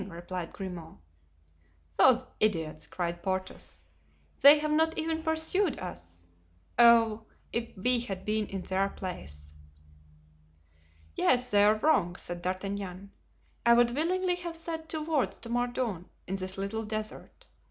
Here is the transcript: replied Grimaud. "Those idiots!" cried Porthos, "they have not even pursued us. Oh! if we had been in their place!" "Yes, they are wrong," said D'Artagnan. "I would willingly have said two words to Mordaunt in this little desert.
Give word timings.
replied 0.09 0.51
Grimaud. 0.51 0.97
"Those 1.95 2.23
idiots!" 2.39 2.87
cried 2.87 3.21
Porthos, 3.21 3.83
"they 4.39 4.57
have 4.57 4.71
not 4.71 4.97
even 4.97 5.21
pursued 5.21 5.77
us. 5.79 6.25
Oh! 6.79 7.27
if 7.53 7.77
we 7.77 7.99
had 7.99 8.25
been 8.25 8.47
in 8.47 8.63
their 8.63 8.89
place!" 8.89 9.53
"Yes, 11.13 11.51
they 11.51 11.63
are 11.65 11.75
wrong," 11.75 12.15
said 12.15 12.41
D'Artagnan. 12.41 13.11
"I 13.63 13.73
would 13.75 13.93
willingly 13.93 14.37
have 14.37 14.55
said 14.55 14.89
two 14.89 15.03
words 15.03 15.37
to 15.37 15.49
Mordaunt 15.49 16.09
in 16.25 16.37
this 16.37 16.57
little 16.57 16.83
desert. 16.83 17.45